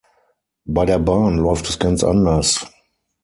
Bei 0.65 0.83
der 0.87 0.97
Bahn 0.97 1.37
läuft 1.37 1.69
es 1.69 1.77
ganz 1.77 2.03
anders. 2.03 2.65